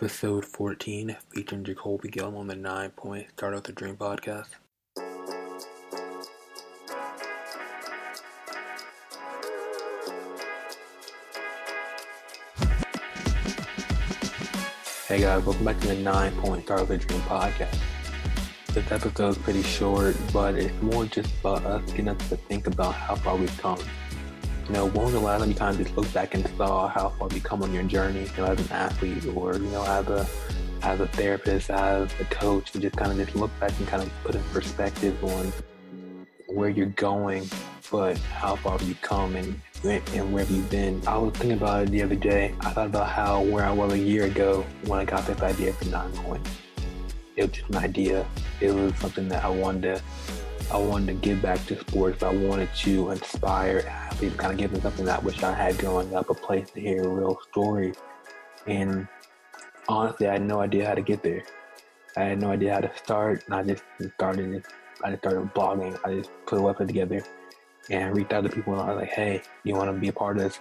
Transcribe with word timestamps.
Episode 0.00 0.44
14 0.44 1.16
featuring 1.30 1.64
Jacolby 1.64 2.08
Gillum 2.12 2.36
on 2.36 2.46
the 2.46 2.54
Nine 2.54 2.90
Point 2.90 3.26
Started 3.30 3.56
With 3.56 3.68
A 3.70 3.72
Dream 3.72 3.96
podcast. 3.96 4.50
Hey 15.08 15.20
guys, 15.20 15.44
welcome 15.44 15.64
back 15.64 15.80
to 15.80 15.88
the 15.88 15.96
Nine 15.96 16.30
Point 16.36 16.62
Started 16.62 16.88
With 16.88 17.02
A 17.02 17.04
Dream 17.04 17.20
podcast. 17.22 17.76
This 18.68 18.92
episode 18.92 19.30
is 19.30 19.38
pretty 19.38 19.64
short, 19.64 20.16
but 20.32 20.54
it's 20.54 20.80
more 20.80 21.06
just 21.06 21.34
about 21.40 21.64
us 21.64 21.90
getting 21.90 22.06
us 22.06 22.28
to 22.28 22.36
think 22.36 22.68
about 22.68 22.94
how 22.94 23.16
far 23.16 23.36
we've 23.36 23.58
come 23.58 23.80
you 24.68 24.74
know, 24.74 24.86
when 24.86 25.04
was 25.04 25.12
the 25.12 25.20
last 25.20 25.40
time 25.40 25.48
you 25.48 25.54
kind 25.54 25.74
of 25.74 25.82
just 25.82 25.96
looked 25.96 26.12
back 26.12 26.34
and 26.34 26.46
saw 26.58 26.88
how 26.88 27.08
far 27.10 27.28
you 27.30 27.40
come 27.40 27.62
on 27.62 27.72
your 27.72 27.84
journey, 27.84 28.20
you 28.20 28.42
know, 28.42 28.44
as 28.44 28.60
an 28.60 28.70
athlete 28.70 29.24
or, 29.34 29.54
you 29.54 29.70
know, 29.70 29.82
as 29.84 30.06
a 30.08 30.28
as 30.82 31.00
a 31.00 31.08
therapist, 31.08 31.70
as 31.70 32.10
a 32.20 32.24
coach, 32.26 32.70
to 32.72 32.78
just 32.78 32.96
kind 32.96 33.10
of 33.10 33.16
just 33.16 33.34
look 33.34 33.50
back 33.58 33.72
and 33.78 33.88
kind 33.88 34.02
of 34.02 34.10
put 34.22 34.34
in 34.34 34.42
perspective 34.52 35.22
on 35.24 35.52
where 36.48 36.68
you're 36.68 36.86
going, 36.86 37.48
but 37.90 38.18
how 38.18 38.56
far 38.56 38.78
have 38.78 38.86
you 38.86 38.94
come 39.00 39.36
and 39.36 39.60
and 39.84 40.32
where 40.32 40.44
have 40.44 40.54
you 40.54 40.62
been? 40.64 41.00
I 41.06 41.16
was 41.16 41.32
thinking 41.32 41.56
about 41.56 41.84
it 41.84 41.90
the 41.90 42.02
other 42.02 42.16
day. 42.16 42.54
I 42.60 42.70
thought 42.70 42.88
about 42.88 43.08
how 43.08 43.42
where 43.42 43.64
I 43.64 43.72
was 43.72 43.92
a 43.94 43.98
year 43.98 44.24
ago 44.24 44.66
when 44.84 44.98
I 44.98 45.04
got 45.04 45.26
this 45.26 45.40
idea 45.40 45.72
for 45.72 45.86
nine 45.86 46.12
points. 46.12 46.50
It 47.36 47.42
was 47.42 47.52
just 47.52 47.70
an 47.70 47.76
idea. 47.76 48.26
It 48.60 48.72
was 48.72 48.94
something 48.96 49.28
that 49.28 49.44
I 49.44 49.48
wanted 49.48 49.82
to 49.82 50.02
I 50.70 50.76
wanted 50.76 51.06
to 51.06 51.14
give 51.14 51.40
back 51.40 51.64
to 51.66 51.78
sports. 51.80 52.22
I 52.22 52.30
wanted 52.30 52.68
to 52.74 53.10
inspire 53.10 53.86
athletes, 53.88 54.36
kind 54.36 54.52
of 54.52 54.58
give 54.58 54.70
them 54.70 54.82
something 54.82 55.06
that 55.06 55.20
I 55.20 55.22
wish 55.22 55.42
I 55.42 55.52
had 55.52 55.78
growing 55.78 56.14
up, 56.14 56.28
a 56.28 56.34
place 56.34 56.68
to 56.70 56.80
hear 56.80 57.02
a 57.04 57.08
real 57.08 57.38
story. 57.50 57.94
And 58.66 59.08
honestly, 59.88 60.28
I 60.28 60.32
had 60.32 60.42
no 60.42 60.60
idea 60.60 60.86
how 60.86 60.94
to 60.94 61.00
get 61.00 61.22
there. 61.22 61.42
I 62.18 62.24
had 62.24 62.40
no 62.40 62.50
idea 62.50 62.74
how 62.74 62.80
to 62.80 62.92
start, 62.98 63.44
and 63.46 63.54
I 63.54 63.62
just 63.62 63.82
started. 64.14 64.64
I 65.02 65.10
just 65.10 65.22
started 65.22 65.54
blogging. 65.54 65.98
I 66.04 66.16
just 66.16 66.30
put 66.46 66.58
a 66.58 66.62
website 66.62 66.88
together 66.88 67.22
and 67.88 68.14
reached 68.14 68.32
out 68.32 68.44
to 68.44 68.50
people, 68.50 68.74
and 68.74 68.82
I 68.82 68.92
was 68.92 69.00
like, 69.02 69.10
"Hey, 69.10 69.42
you 69.64 69.74
want 69.74 69.90
to 69.90 69.98
be 69.98 70.08
a 70.08 70.12
part 70.12 70.36
of 70.36 70.42
this?" 70.42 70.60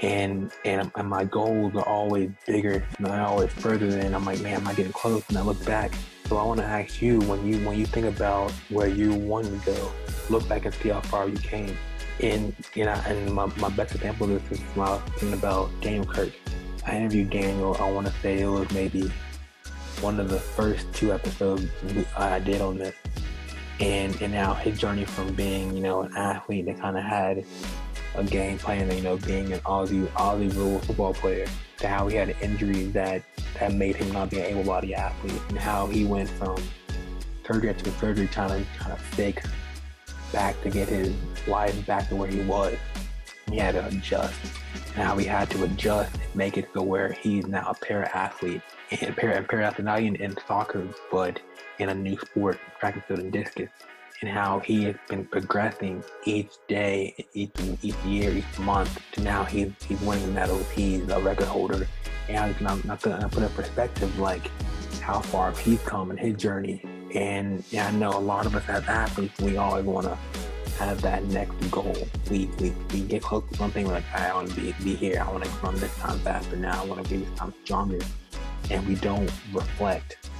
And 0.00 0.50
and, 0.64 0.90
and 0.94 1.08
my 1.08 1.24
goals 1.24 1.74
are 1.74 1.86
always 1.86 2.30
bigger, 2.46 2.86
and 2.96 3.06
they're 3.06 3.20
always 3.20 3.50
further. 3.52 3.98
And 3.98 4.14
I'm 4.14 4.24
like, 4.24 4.40
"Man, 4.40 4.60
am 4.60 4.68
I 4.68 4.72
getting 4.72 4.92
close?" 4.92 5.24
And 5.28 5.36
I 5.36 5.42
look 5.42 5.62
back, 5.66 5.92
so 6.32 6.38
I 6.38 6.44
want 6.44 6.60
to 6.60 6.64
ask 6.64 7.02
you 7.02 7.20
when 7.20 7.46
you 7.46 7.58
when 7.66 7.78
you 7.78 7.84
think 7.84 8.06
about 8.06 8.50
where 8.70 8.86
you 8.86 9.12
want 9.12 9.44
to 9.48 9.70
go, 9.70 9.92
look 10.30 10.48
back 10.48 10.64
and 10.64 10.72
see 10.76 10.88
how 10.88 11.02
far 11.02 11.28
you 11.28 11.36
came. 11.36 11.76
And 12.20 12.54
you 12.74 12.86
know, 12.86 12.98
and 13.06 13.34
my, 13.34 13.44
my 13.56 13.68
best 13.68 13.94
example 13.94 14.32
of 14.32 14.48
this 14.48 14.58
is 14.58 14.74
was 14.74 15.02
thinking 15.16 15.34
about 15.34 15.68
Daniel 15.82 16.06
Kirk. 16.06 16.32
I 16.86 16.96
interviewed 16.96 17.28
Daniel. 17.28 17.76
I 17.78 17.90
want 17.90 18.06
to 18.06 18.12
say 18.22 18.40
it 18.40 18.46
was 18.46 18.70
maybe 18.70 19.12
one 20.00 20.18
of 20.18 20.30
the 20.30 20.40
first 20.40 20.90
two 20.94 21.12
episodes 21.12 21.68
I 22.16 22.38
did 22.38 22.62
on 22.62 22.78
this, 22.78 22.96
and 23.78 24.16
and 24.22 24.32
now 24.32 24.54
his 24.54 24.80
journey 24.80 25.04
from 25.04 25.34
being 25.34 25.76
you 25.76 25.82
know 25.82 26.00
an 26.00 26.16
athlete 26.16 26.64
that 26.64 26.80
kind 26.80 26.96
of 26.96 27.04
had 27.04 27.44
a 28.14 28.24
game 28.24 28.56
plan, 28.56 28.90
you 28.90 29.02
know, 29.02 29.18
being 29.18 29.52
an 29.52 29.60
Aussie 29.60 30.06
Aussie 30.12 30.54
rule 30.56 30.78
football 30.78 31.12
player, 31.12 31.46
to 31.82 31.88
how 31.88 32.08
he 32.08 32.16
had 32.16 32.30
an 32.30 32.36
injury 32.40 32.86
that 32.86 33.22
that 33.58 33.74
made 33.74 33.96
him 33.96 34.10
not 34.12 34.30
be 34.30 34.40
an 34.40 34.46
able-bodied 34.46 34.94
athlete, 34.94 35.40
and 35.50 35.58
how 35.58 35.86
he 35.86 36.04
went 36.04 36.28
from 36.30 36.56
surgery 37.46 37.70
after 37.70 37.90
surgery 37.92 38.28
trying 38.28 38.64
to 38.64 38.70
trying 38.78 38.96
to 38.96 39.02
fix 39.02 39.48
back 40.32 40.60
to 40.62 40.70
get 40.70 40.88
his 40.88 41.14
life 41.46 41.86
back 41.86 42.08
to 42.08 42.16
where 42.16 42.28
he 42.28 42.40
was. 42.40 42.76
He 43.50 43.58
had 43.58 43.74
to 43.74 43.86
adjust. 43.86 44.34
And 44.94 45.04
how 45.04 45.16
he 45.16 45.26
had 45.26 45.50
to 45.50 45.64
adjust 45.64 46.14
and 46.14 46.34
make 46.34 46.56
it 46.56 46.72
to 46.72 46.82
where 46.82 47.12
he's 47.12 47.46
now 47.46 47.68
a 47.70 47.74
para 47.74 48.08
athlete. 48.14 48.62
And 48.90 49.16
para, 49.16 49.42
para 49.42 49.66
athlete 49.66 49.84
not 49.84 50.00
even 50.00 50.16
in 50.16 50.36
soccer, 50.46 50.86
but 51.10 51.40
in 51.78 51.90
a 51.90 51.94
new 51.94 52.18
sport, 52.18 52.58
track 52.80 52.94
and 52.94 53.04
field 53.04 53.20
and 53.20 53.32
discus. 53.32 53.68
And 54.22 54.30
how 54.30 54.60
he 54.60 54.84
has 54.84 54.94
been 55.08 55.26
progressing 55.26 56.02
each 56.24 56.52
day, 56.68 57.26
each 57.34 57.50
each 57.82 57.96
year, 58.04 58.30
each 58.30 58.58
month 58.60 59.00
to 59.12 59.20
now 59.20 59.42
he's 59.44 59.72
he's 59.86 60.00
winning 60.00 60.32
medals. 60.32 60.70
He's 60.70 61.06
a 61.08 61.20
record 61.20 61.48
holder 61.48 61.86
and 62.28 62.54
I'm 62.66 62.82
not 62.84 63.02
gonna 63.02 63.28
put 63.28 63.42
in 63.42 63.48
perspective 63.50 64.18
like 64.18 64.48
how 65.00 65.20
far 65.20 65.52
he's 65.52 65.80
come 65.82 66.10
in 66.10 66.16
his 66.16 66.36
journey. 66.36 66.84
And 67.14 67.64
I 67.76 67.90
know 67.90 68.10
a 68.10 68.20
lot 68.20 68.46
of 68.46 68.54
us 68.54 68.62
as 68.68 68.84
athletes, 68.84 69.38
we 69.40 69.56
always 69.56 69.84
want 69.84 70.06
to 70.06 70.16
have 70.78 71.02
that 71.02 71.24
next 71.24 71.70
goal. 71.70 71.96
We, 72.30 72.46
we, 72.58 72.72
we 72.92 73.00
get 73.00 73.22
close 73.22 73.44
to 73.50 73.56
something 73.56 73.86
like, 73.86 74.04
I 74.14 74.32
want 74.32 74.50
to 74.50 74.60
be, 74.60 74.74
be 74.82 74.94
here. 74.94 75.22
I 75.26 75.30
want 75.30 75.44
to 75.44 75.50
run 75.62 75.74
this 75.76 75.94
time 75.96 76.18
faster 76.20 76.56
now. 76.56 76.82
I 76.82 76.86
want 76.86 77.04
to 77.04 77.10
be 77.10 77.24
this 77.24 77.38
time 77.38 77.52
stronger. 77.64 77.98
And 78.70 78.86
we 78.86 78.94
don't 78.94 79.30
reflect. 79.52 80.30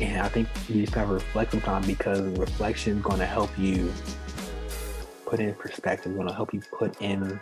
And 0.00 0.20
I 0.20 0.28
think 0.28 0.48
you 0.68 0.82
just 0.82 0.94
have 0.94 1.08
to 1.08 1.14
reflect 1.14 1.52
sometimes 1.52 1.86
because 1.86 2.20
reflection 2.38 2.96
is 2.96 3.02
going 3.02 3.20
to 3.20 3.26
help 3.26 3.56
you 3.58 3.92
put 5.26 5.40
in 5.40 5.54
perspective, 5.54 6.12
it's 6.12 6.16
going 6.16 6.28
to 6.28 6.34
help 6.34 6.52
you 6.52 6.60
put 6.76 7.00
in 7.00 7.40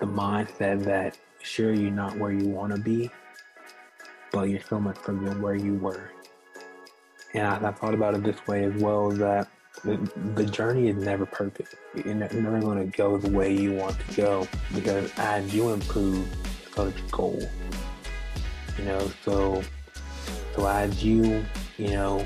the 0.00 0.06
mindset 0.06 0.82
that 0.84 1.18
sure 1.42 1.72
you're 1.72 1.90
not 1.90 2.16
where 2.16 2.32
you 2.32 2.48
want 2.48 2.74
to 2.74 2.80
be, 2.80 3.10
but 4.32 4.48
you're 4.48 4.62
so 4.62 4.80
much 4.80 4.96
further 4.98 5.28
than 5.28 5.42
where 5.42 5.54
you 5.54 5.74
were. 5.74 6.10
And 7.34 7.46
I, 7.46 7.68
I 7.68 7.72
thought 7.72 7.94
about 7.94 8.14
it 8.14 8.22
this 8.22 8.46
way 8.46 8.64
as 8.64 8.74
well 8.74 9.10
that 9.10 9.48
the, 9.84 9.96
the 10.34 10.44
journey 10.44 10.88
is 10.88 10.96
never 10.96 11.26
perfect. 11.26 11.74
You're 11.94 12.14
never 12.14 12.60
going 12.60 12.78
to 12.78 12.96
go 12.96 13.16
the 13.18 13.30
way 13.30 13.54
you 13.54 13.74
want 13.74 13.98
to 13.98 14.16
go 14.16 14.48
because 14.74 15.10
as 15.16 15.54
you 15.54 15.72
improve, 15.72 16.26
so 16.74 16.90
does 16.90 16.98
your 16.98 17.08
goal. 17.10 17.48
You 18.78 18.84
know, 18.84 19.10
so 19.24 19.62
so 20.54 20.66
as 20.66 21.04
you, 21.04 21.44
you 21.78 21.88
know, 21.88 22.24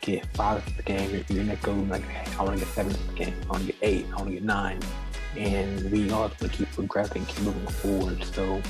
get 0.00 0.26
five 0.34 0.66
of 0.66 0.76
the 0.76 0.82
game, 0.82 1.10
you're 1.28 1.44
gonna 1.44 1.56
go 1.56 1.72
like, 1.72 2.02
hey, 2.02 2.36
I 2.38 2.42
want 2.42 2.58
to 2.58 2.64
get 2.64 2.74
seven 2.74 2.92
of 2.92 3.06
the 3.08 3.14
game, 3.14 3.34
I 3.44 3.52
want 3.52 3.66
to 3.66 3.72
get 3.72 3.76
eight, 3.82 4.06
I 4.12 4.16
want 4.16 4.26
to 4.28 4.34
get 4.34 4.44
nine 4.44 4.80
and 5.36 5.90
we 5.90 6.10
all 6.10 6.28
have 6.28 6.36
to 6.38 6.48
keep 6.48 6.70
progressing, 6.72 7.24
keep 7.26 7.44
moving 7.44 7.66
forward. 7.66 8.22
So 8.24 8.60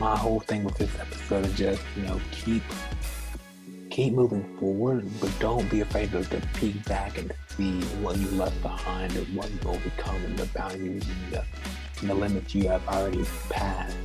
my 0.00 0.16
whole 0.16 0.40
thing 0.40 0.64
with 0.64 0.76
this 0.76 0.90
episode 0.98 1.46
is 1.46 1.54
just, 1.54 1.82
you 1.96 2.02
know, 2.02 2.20
keep 2.30 2.62
keep 3.90 4.14
moving 4.14 4.56
forward, 4.56 5.06
but 5.20 5.30
don't 5.38 5.70
be 5.70 5.82
afraid 5.82 6.10
to, 6.12 6.24
to 6.24 6.40
peek 6.54 6.82
back 6.86 7.18
and 7.18 7.30
see 7.48 7.78
what 8.00 8.16
you 8.16 8.26
left 8.30 8.60
behind 8.62 9.14
and 9.14 9.36
what 9.36 9.50
you've 9.50 9.66
overcome 9.66 10.16
and 10.16 10.38
the 10.38 10.46
boundaries 10.58 11.06
and 11.06 11.32
the, 11.32 11.44
and 12.00 12.08
the 12.08 12.14
limits 12.14 12.54
you 12.54 12.68
have 12.68 12.86
already 12.88 13.22
passed. 13.50 13.96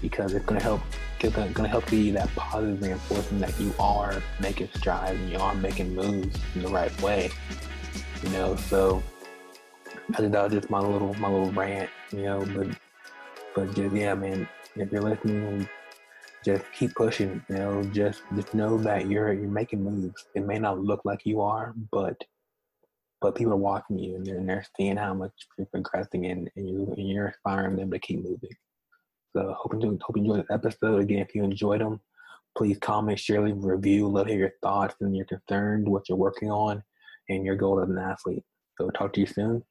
Because 0.00 0.32
it's 0.32 0.44
gonna 0.46 0.62
help 0.62 0.80
it's 1.24 1.52
gonna, 1.54 1.68
help 1.68 1.90
you 1.90 2.12
that 2.12 2.28
positive 2.36 2.82
reinforcement 2.82 3.46
that 3.46 3.60
you 3.60 3.72
are 3.78 4.22
making 4.40 4.68
strides 4.76 5.18
and 5.18 5.30
you 5.30 5.38
are 5.38 5.54
making 5.54 5.94
moves 5.94 6.38
in 6.54 6.62
the 6.62 6.68
right 6.68 7.02
way. 7.02 7.30
You 8.22 8.28
know, 8.30 8.56
so 8.56 9.02
I 10.12 10.16
think 10.16 10.32
that 10.32 10.44
was 10.44 10.52
just 10.52 10.70
my 10.70 10.80
little 10.80 11.14
my 11.14 11.28
little 11.28 11.52
rant, 11.52 11.90
you 12.12 12.22
know. 12.22 12.44
But 12.54 12.68
but 13.54 13.74
just 13.74 13.94
yeah, 13.94 14.14
man. 14.14 14.48
If 14.76 14.90
you're 14.90 15.02
listening, 15.02 15.68
just 16.44 16.64
keep 16.76 16.94
pushing. 16.94 17.44
You 17.48 17.56
know, 17.56 17.82
just 17.84 18.22
just 18.34 18.54
know 18.54 18.76
that 18.78 19.08
you're 19.08 19.32
you're 19.32 19.48
making 19.48 19.82
moves. 19.82 20.26
It 20.34 20.46
may 20.46 20.58
not 20.58 20.80
look 20.80 21.00
like 21.04 21.24
you 21.24 21.40
are, 21.40 21.74
but 21.90 22.16
but 23.24 23.34
people 23.34 23.54
are 23.54 23.56
watching 23.56 23.98
you 23.98 24.16
and 24.16 24.26
they're, 24.26 24.36
and 24.36 24.46
they're 24.46 24.66
seeing 24.76 24.98
how 24.98 25.14
much 25.14 25.32
you're 25.56 25.66
progressing 25.68 26.26
and, 26.26 26.50
and, 26.56 26.68
you, 26.68 26.94
and 26.94 27.08
you're 27.08 27.28
inspiring 27.28 27.74
them 27.74 27.90
to 27.90 27.98
keep 27.98 28.22
moving. 28.22 28.50
So 29.36 29.54
hope 29.58 29.74
you 29.74 29.98
hope 30.02 30.16
you 30.16 30.22
enjoyed 30.22 30.40
this 30.40 30.50
episode. 30.50 31.00
Again, 31.00 31.18
if 31.18 31.34
you 31.34 31.42
enjoyed 31.42 31.80
them, 31.80 32.00
please 32.56 32.78
comment, 32.78 33.18
share, 33.18 33.44
leave 33.44 33.56
a 33.56 33.66
review. 33.66 34.08
Love 34.08 34.26
to 34.26 34.32
hear 34.32 34.40
your 34.42 34.52
thoughts 34.62 34.94
and 35.00 35.16
your 35.16 35.26
concerns, 35.26 35.88
what 35.88 36.08
you're 36.08 36.18
working 36.18 36.50
on, 36.50 36.82
and 37.28 37.44
your 37.44 37.56
goal 37.56 37.82
as 37.82 37.88
an 37.88 37.98
athlete. 37.98 38.44
So 38.78 38.90
talk 38.90 39.12
to 39.14 39.20
you 39.20 39.26
soon. 39.26 39.64